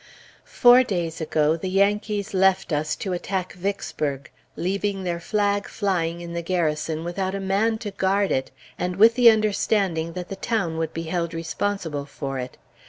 [0.49, 6.33] Four days ago the Yankees left us, to attack Vicksburg, leaving their flag flying in
[6.33, 10.79] the Garrison without a man to guard it, and with the understanding that the town
[10.79, 12.57] would be held responsible for it.